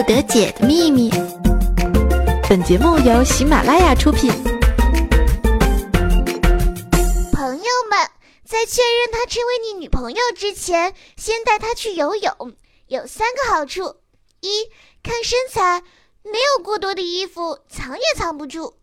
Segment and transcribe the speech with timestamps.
[0.00, 1.10] 不得解的秘密。
[2.48, 4.32] 本节目由喜马拉雅出品。
[7.34, 8.08] 朋友们，
[8.42, 12.32] 在确认她成为你女朋友之前，先带她去游泳，
[12.86, 13.96] 有三个好处：
[14.40, 14.70] 一
[15.02, 15.82] 看身材，
[16.22, 18.76] 没有过多的衣服藏也藏不住；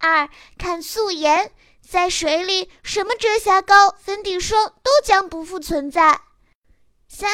[0.00, 0.28] 二
[0.58, 1.52] 看素颜，
[1.88, 6.16] 在水里什么遮瑕膏、粉底霜都将不复存在；
[7.08, 7.30] 三。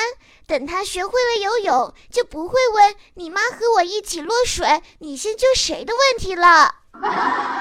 [0.46, 6.75] 等他学会了游泳，就不会问你妈和我一起落水，你先救谁的问题了。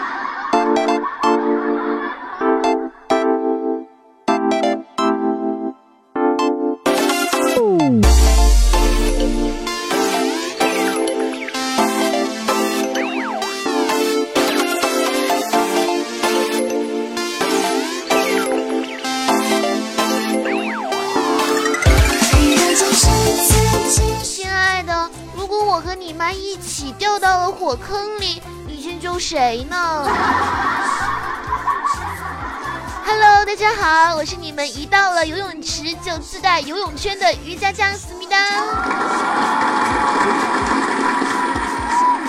[33.83, 38.37] 好，我是你们一到了游泳池就自带游泳圈的瑜伽家思密达。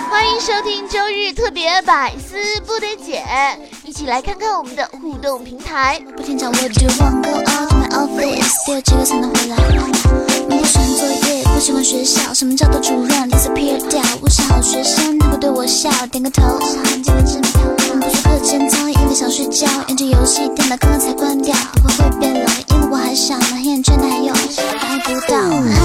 [0.09, 3.23] 欢迎收听周日特别百思不得解，
[3.85, 5.97] 一起来看看我们的互动平台。
[6.17, 6.21] 不
[11.65, 17.59] 喜欢学校，什么叫做主任？disappear 掉，我是好学生，他会对我笑，点个头，是罕见的纸条。
[17.95, 21.55] 不说课间操，因为想睡觉，研究游戏，电脑刚刚才关掉。
[21.81, 24.31] 不会会变冷，因为我还小，黑眼圈男友
[24.79, 25.84] 爱不到。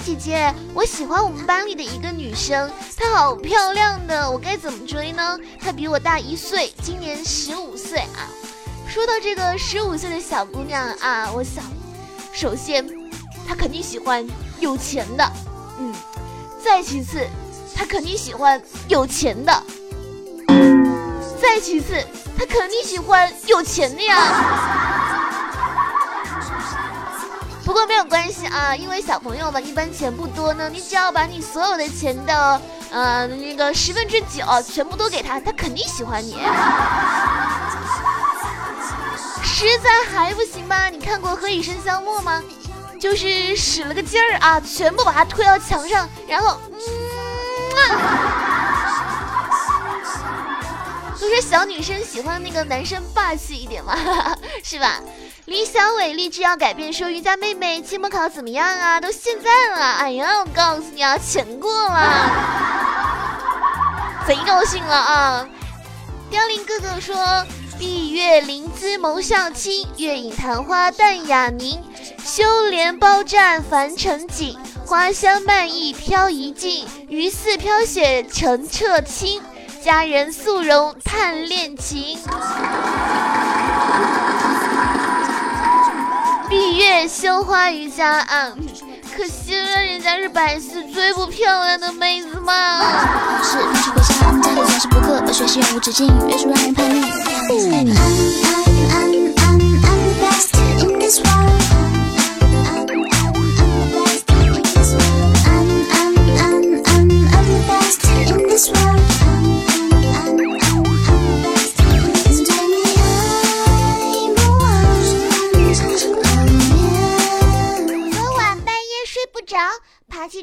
[0.00, 5.38] 姐姐，我喜欢我们班里的一个女生，她好漂亮的，我该怎么追呢？
[5.60, 8.28] 她比我大一岁，今年十五岁啊。
[8.88, 11.64] 说到这个十五岁的小姑娘啊，我想，
[12.32, 12.86] 首先，
[13.46, 14.26] 她肯定喜欢
[14.60, 15.32] 有钱的，
[15.78, 15.92] 嗯，
[16.62, 17.26] 再其次，
[17.74, 19.62] 她肯定喜欢有钱的，
[21.40, 21.94] 再其次，
[22.38, 25.15] 她肯定喜欢有钱的呀。
[27.66, 32.62] 不过没有关系啊，因为小朋友嘛，一般钱不多呢，你只要把你所有的钱的，
[32.92, 36.38] 呃，那个十分之九全部都给他，他肯定喜欢你。
[39.42, 40.88] 实在还不行吗？
[40.88, 42.40] 你看过《何以笙箫默》吗？
[43.00, 46.78] 就是使了个劲儿啊，全部把他推到墙上，然后，嗯，
[51.18, 53.96] 都说 小女生喜欢那个男生霸气一点嘛，
[54.62, 55.00] 是吧？
[55.46, 59.00] 李小伟立志要改变，说瑜伽妹妹期末考怎么样啊？
[59.00, 62.30] 都现在了，哎呀，我告诉你啊，全过了，
[64.26, 65.48] 贼高兴了啊！
[66.30, 67.16] 凋零哥哥说。
[67.78, 71.78] 闭月临姿眸笑倾，月影昙花淡雅凝。
[72.24, 76.86] 修莲包占凡尘景，花香漫溢飘一径。
[77.10, 79.42] 鱼似飘雪澄澈清，
[79.84, 82.18] 佳人素容叹恋情。
[86.76, 88.52] 月羞花瑜伽啊！
[89.16, 92.82] 可惜了，人家是百思最不漂亮的妹子嘛。
[93.42, 97.00] 是分手回家，家里总是补课，学习永无止境，越是让人叛逆。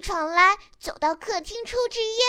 [0.03, 2.19] 床来，走到客厅抽支烟，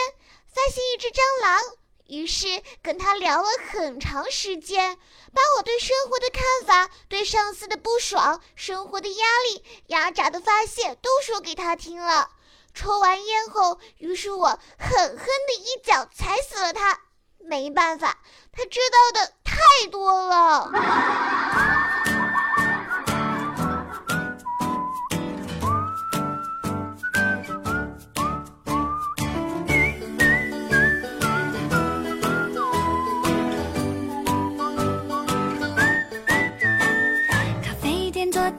[0.47, 1.61] 发现一只蟑螂，
[2.07, 4.97] 于是跟他聊了很长时间，
[5.35, 12.31] 把我对生活的看法、对上司的不爽、生活的压力、压榨的发泄都说给他听了。
[12.75, 14.47] 抽完烟后，于是我
[14.79, 17.01] 狠狠的一脚踩死了他。
[17.41, 20.71] 没办法，他知道的太多了。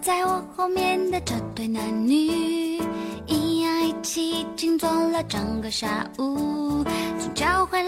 [0.06, 2.80] 在我后面的这对男女，
[3.26, 6.84] 一呀一起静坐了整个下午，
[7.66, 7.84] 欢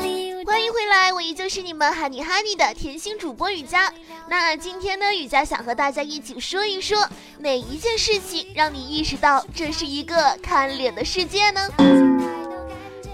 [0.63, 3.93] 迎回来，我依旧是你们哈尼哈尼的甜心主播雨佳。
[4.27, 11.61] 那今天呢，雨佳想和大家一起说一说，哪一件事情让你意识到这是一个看脸的世界呢？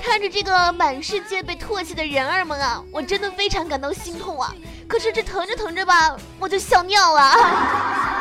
[0.02, 4.56] 看着这个满世界被唾弃的人儿们啊，我真的非常感到心痛啊！
[4.88, 8.13] 可是这疼着疼着吧，我就笑尿了。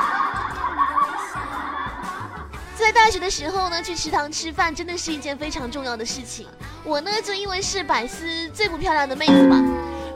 [2.83, 6.49] 在大学的时候呢，去食堂吃饭真的是一件非常重要的事情。
[6.83, 9.63] 我呢，就因为是百思最不漂亮的妹子嘛，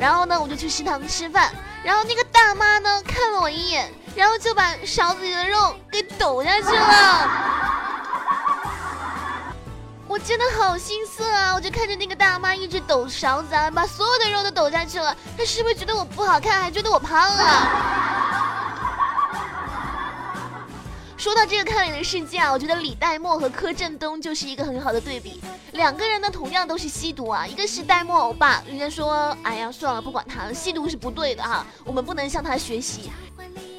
[0.01, 1.53] 然后呢，我就去食堂吃饭，
[1.85, 7.31] 然后那个大妈呢看了我一眼，然后就把勺子里的肉给抖下去了。
[10.09, 11.53] 我真的好心塞啊！
[11.55, 15.15] 我就看着那个大妈一直抖勺子啊，把所有的肉都抖下去了。
[15.37, 18.16] 她是不是觉得我不好看，还觉得我胖啊？
[21.27, 25.43] 说到这个看脸的世界啊，我觉得李代沫和柯震东就是一个很好的对比。
[25.73, 33.11] 两个人呢，同样都是吸毒啊，一个是代沫欧巴，人家说，哎呀，算了，不管他了，吸毒是不对的哈，我们不能向他学习。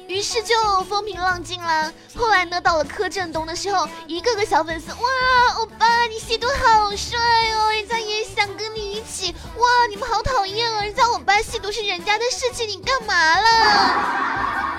[0.08, 0.54] 于是就
[0.84, 1.90] 风平浪静啦。
[2.14, 7.18] 后来呢，到了柯震东的时候，一个个小粉丝，哇，欧巴你吸毒好帅
[7.56, 9.34] 哦，人家也想跟你一起。
[9.56, 14.77] 哇，你们好讨厌哦，人家欧巴吸毒是人家的事情，你干嘛了？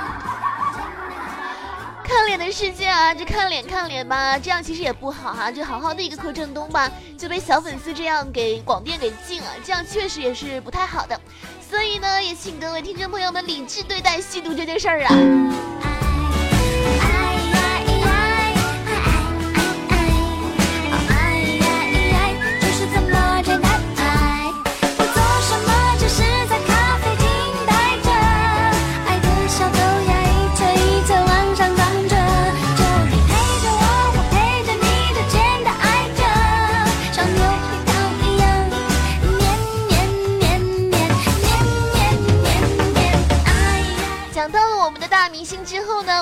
[2.09, 11.21] 看脸的世界啊，就看脸看脸吧，这样其实也不好哈，就好好的一个柯震东吧，就被小粉丝这样给广电给禁了，这样确实也是不太好的，
[11.69, 15.88] 所以呢，也请各位听众朋友们理智对待吸毒这件事儿啊。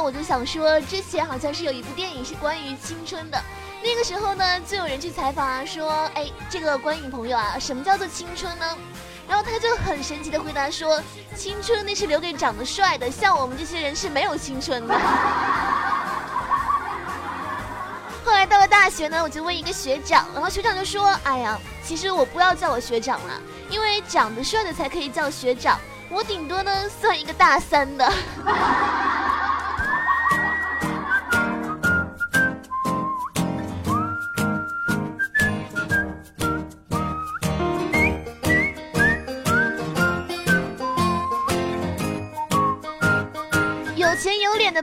[0.07, 3.37] 我就想说，之前好像是有一部电影是关于青春的，
[3.83, 8.65] 那个时候呢，就有人去采访啊，说，哎，这个观影朋友啊，什么叫做青春呢？
[9.27, 11.03] 然后他就很神奇的回答说，
[11.35, 14.95] 青春那是留给长得帅的，像我们这些人是没有青春的。
[18.23, 25.77] 后来到了大学呢，我就问一个学长，然后学长就说，哎呀，其实我不要叫我学长了，因为长得帅的才可以叫学长，
[26.09, 28.09] 我顶多呢算一个大三的。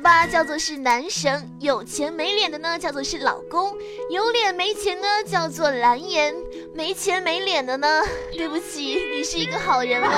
[0.04, 3.74] 吧叫做是男神，有钱没脸的呢叫做是老公，
[4.10, 6.34] 有脸没钱呢叫做蓝颜，
[6.74, 8.02] 没钱没脸的呢，
[8.36, 10.10] 对不起，你是一个好人哦。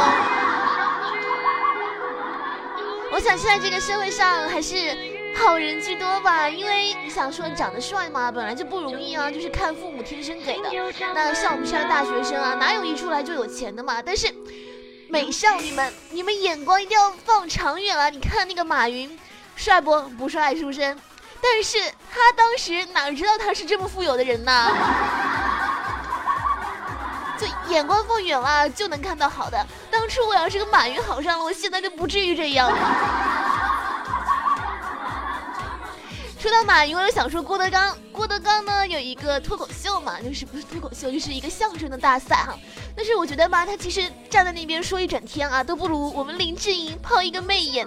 [3.13, 4.75] 我想现在这个社会上还是
[5.37, 10.69] 好人居多吧，因为你想说长得帅嘛，本来就不容易啊，就是看父母天生给的。
[11.15, 14.03] 那像我们这样的大学生啊，哪有一出来就有钱的嘛？
[14.03, 14.35] 但是
[15.09, 18.11] 美少女们，你们眼光一定要放长远啊！
[18.11, 19.17] 你看那个马云。
[19.57, 20.01] 帅不？
[20.11, 20.97] 不帅，是不是？
[21.43, 21.79] 但是
[22.13, 24.71] 他当时哪知道他是这么富有的人呢？
[27.39, 29.67] 就眼光放远了，就能看到好的。
[29.91, 32.73] 当初我要是跟马云好上了，我现在就不至于这样。
[36.41, 37.97] 说到马云，我又想说郭德纲。
[38.13, 42.57] 郭德纲呢有一个脱口秀嘛，就是不是脱口秀，就是一个相声的大赛哈。
[42.97, 47.87] 但是我觉得吧，他其实站在那边说一整天啊，都不如我们林志颖泡一个媚眼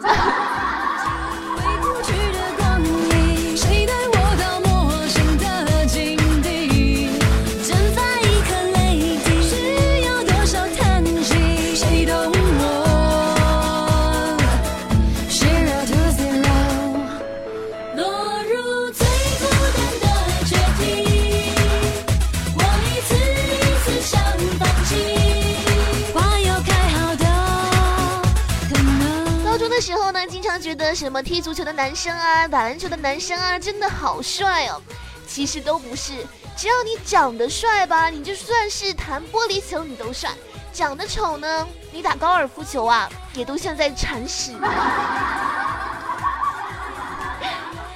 [29.80, 30.20] 时候呢。
[30.28, 34.82] 经常觉得什么踢足球的男生啊，打篮球的男生啊，真的好帅哦。
[35.28, 36.14] 其实都不是，
[36.56, 40.32] 只要你长得帅吧，你就算是弹玻璃球你都帅；
[40.74, 44.54] 长得丑呢，你打高尔夫球啊，也都像在铲屎。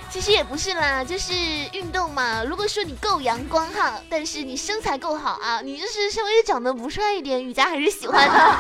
[0.10, 1.34] 其实也不是啦， 就是
[1.74, 2.44] 运动嘛。
[2.44, 8.58] 如果说你够阳光哈，但是你身材够好啊，你就是稍微长得不帅一点，雨佳还是喜欢的。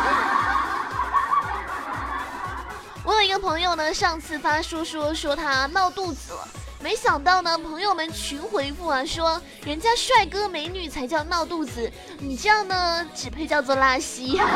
[3.43, 6.47] 朋友呢，上次发说说说他闹肚子了，
[6.79, 14.39] 没想到呢，朋友们群回复啊，说人家帅哥美女才叫闹肚子，你这样呢，只配叫做拉稀。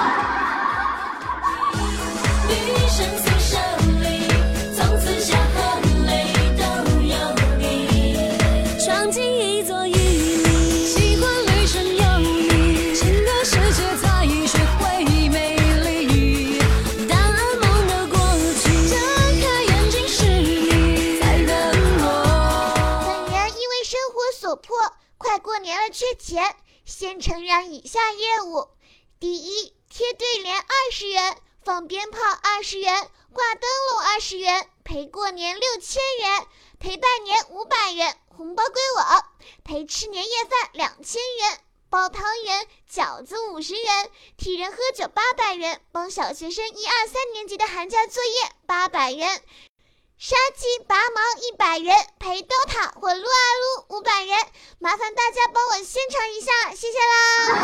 [25.28, 26.56] 快过年了缺钱，
[26.86, 28.70] 先承让以下业务：
[29.20, 36.48] 第一，贴对联二十元，放鞭炮二十元，挂灯笼二十元，陪过年六千元，
[36.80, 39.26] 陪拜年五百元，红包归我，
[39.66, 41.60] 陪吃年夜饭两千元。
[41.90, 48.32] 包汤圆、饺子五十元，替人喝酒八百元，帮小学生一二三年级的寒假作业
[48.66, 49.44] 八百元，
[50.20, 54.36] 杀鸡拔毛一百元，陪 DOTA 或撸啊撸五百元，
[54.80, 57.57] 麻烦大家帮我宣传一下，谢谢啦。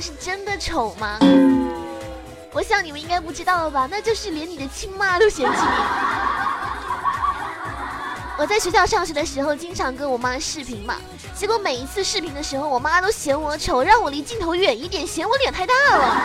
[0.00, 1.18] 是真的丑吗？
[2.52, 3.86] 我想你们应该不知道了吧？
[3.90, 5.68] 那就是连你的亲妈都嫌弃你。
[8.38, 10.94] 我在学校上学的时候，经常跟我妈视频嘛，
[11.34, 16.16] 结果每一次视频的时候，我妈都嫌我丑，让我离镜头远一点，嫌我脸太大了。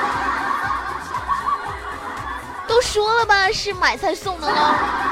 [2.68, 5.03] 都说了吧，是买菜送的喽。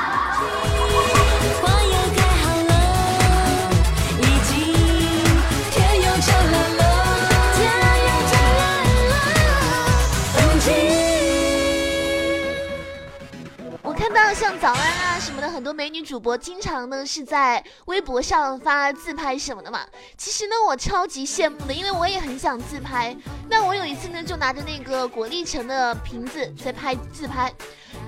[14.13, 19.85] 那像早安啊什么的，很多美女主播经常呢是在微博上发自拍什么的嘛。
[20.17, 23.15] 其实呢，我超级羡慕的，因为我也很想自拍。
[23.49, 27.53] 那我有一次呢，就拿着那个果粒橙的瓶子在拍自拍。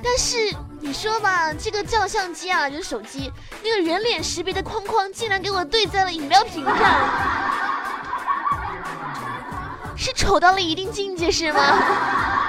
[0.04, 3.32] 但是你说吧，这个照相机啊，就是手机
[3.64, 6.76] 那个人脸识别的框框，竟然给我对在了饮料瓶上，
[9.96, 12.43] 是丑到了一定境界是吗？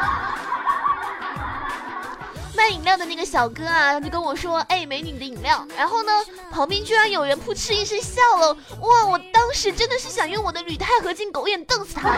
[2.56, 6.12] 卖饮料的那个小哥啊，就跟我说：“哎，美女你的饮料。”然后呢，
[6.50, 8.56] 旁边居然有人扑哧一声笑了。
[8.80, 12.10] 哇，我当时真的是想用我的铝钛合金狗眼瞪死他。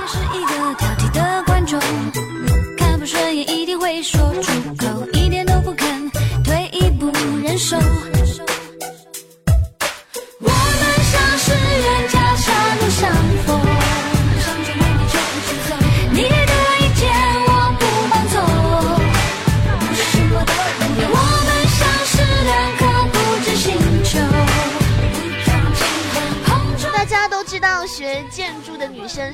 [0.00, 1.80] 你是一个挑剔的观众，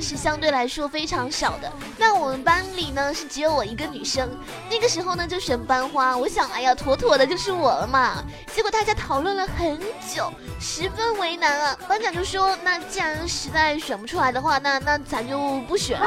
[0.01, 4.29] 是相对来说非常少的，那我们班里呢是只有我一个女生。
[4.69, 8.23] 那个时候呢就选班花，我想哎呀妥妥的就是我了嘛。
[8.53, 9.79] 结果大家讨论了很
[10.13, 11.77] 久，十分为难啊。
[11.87, 15.99] 班长就说：“那既然实在选不出来的话，那那咱就不选。”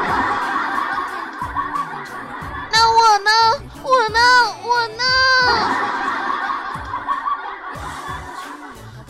[2.71, 3.31] 那我呢？
[3.81, 4.19] 我呢？
[4.63, 5.03] 我呢？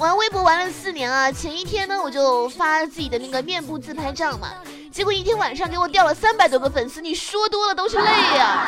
[0.03, 4.49] 玩微博玩了四年啊，前一天呢我就发自己的那个面部自拍照嘛，
[4.91, 8.67] 结果一天晚上给我掉了三百多个粉丝，你说多了都是泪呀！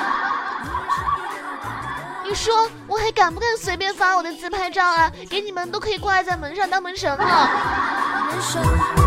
[2.23, 5.11] 你说我还敢不敢随便发我的自拍照啊？
[5.29, 9.04] 给你们都可以挂在门上当门神了。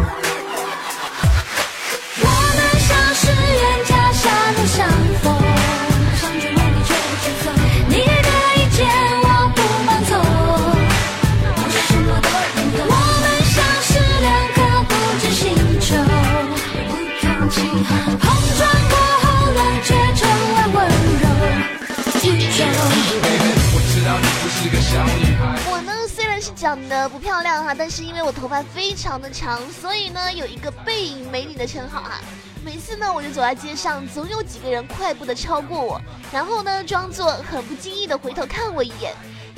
[26.69, 32.21] 长得不漂亮哈，但是因为我头发非常的长，所以呢有一个背影美女的称号哈。
[32.63, 35.99] 每次呢我就走在街上，总有几个人快步的超过我，
[36.31, 39.15] 然后呢装作很不经意的回头看我一眼，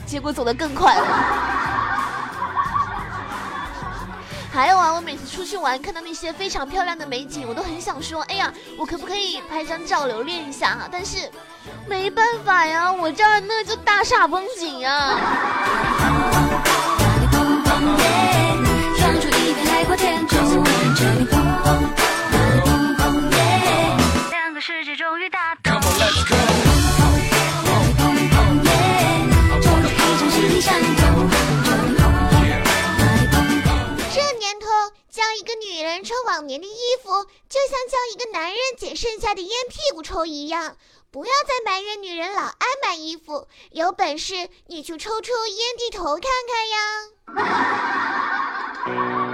[0.07, 1.05] 结果走得更快了。
[4.53, 10.89] 还有啊，我每次出去玩，看到那些非常漂亮的美景，我都很想说，哎呀，我可不可以拍张照留恋一下哈？
[10.93, 11.29] 但是
[11.89, 15.19] 没办法呀，我这儿那就大煞风景啊
[20.05, 20.19] 呀。
[24.31, 25.81] 两个世界终于打通。
[36.03, 37.11] 穿往年的衣服，
[37.49, 40.77] 就像叫一个男人捡剩下的烟屁股抽一样。
[41.11, 46.69] 不要再埋怨女人老爱买衣服，有本事你去抽抽烟蒂头看看
[48.97, 49.27] 呀！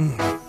[0.00, 0.39] Mm.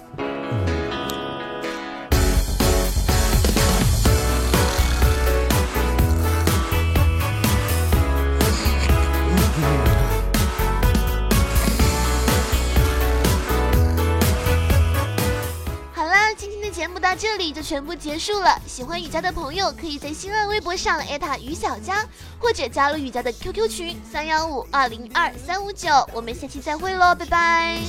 [17.42, 18.56] 里就全部结束了。
[18.68, 22.08] 喜欢雨佳的朋友，可以在新浪微博上艾特于小佳，
[22.38, 25.90] 或者加入雨佳的 QQ 群三幺五二零二三五九。
[26.14, 27.80] 我们下期再会喽，拜拜。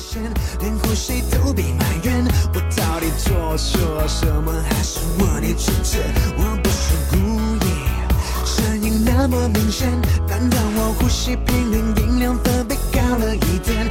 [8.44, 9.88] 声音那么明显，
[10.28, 13.88] 难道我呼吸频率音量分贝高了一点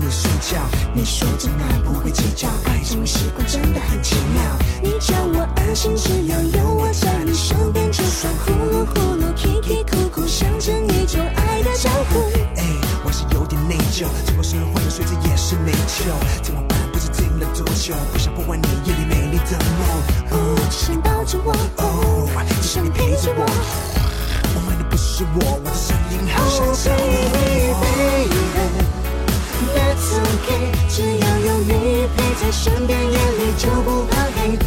[0.00, 0.58] 你睡觉。
[0.94, 4.42] 你说真爱不会计较，爱这种习惯真的很奇妙。
[4.82, 12.20] 你叫我安心，只要有我在你身边，就算呼噜呼噜、啼啼哭哭，象征一种爱的招呼。
[13.04, 16.10] 我是有点内疚，结果是换了睡姿也是内疚，
[16.42, 16.78] 怎么办？
[16.92, 19.04] 不知停了多久，不想破坏你夜里
[19.48, 19.80] 的梦。
[20.30, 20.34] 哦，
[20.70, 21.84] 只想抱着我，哦，
[22.60, 23.40] 只想你陪着我。
[24.52, 27.10] 我爱的不是我，我的声音好像叫你。
[29.74, 31.70] That's okay，只要有你
[32.16, 34.58] 陪在身边，夜里就不怕黑。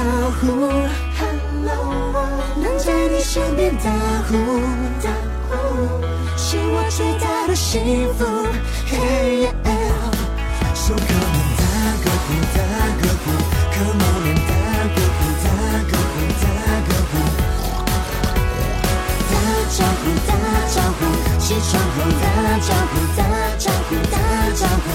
[0.00, 0.06] 招
[0.40, 0.46] 呼
[1.18, 1.76] ，Hello，，
[2.56, 3.84] 能在你身边打
[4.26, 4.32] 呼，
[6.38, 8.24] 是我最大的幸福。
[10.74, 11.62] So come on，打
[12.00, 12.58] 个呼，打
[12.96, 13.28] 个呼
[13.76, 14.50] ，Come on and 打
[14.88, 15.46] 个呼，打
[15.84, 16.48] 个呼，打
[16.88, 17.12] 个呼，
[19.28, 19.32] 打
[19.68, 20.32] 招呼，打
[20.72, 21.00] 招呼，
[21.38, 22.24] 起床后打
[22.58, 23.20] 招呼，打
[23.58, 24.16] 招呼，打
[24.54, 24.88] 招呼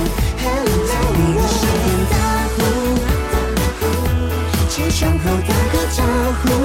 [6.43, 6.64] 个